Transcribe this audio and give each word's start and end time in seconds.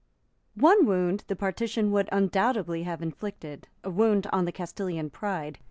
One 0.55 0.87
wound 0.87 1.25
the 1.27 1.35
partition 1.35 1.91
would 1.91 2.09
undoubtedly 2.11 2.81
have 2.81 3.03
inflicted, 3.03 3.67
a 3.83 3.91
wound 3.91 4.25
on 4.33 4.45
the 4.45 4.51
Castilian 4.51 5.11
pride. 5.11 5.59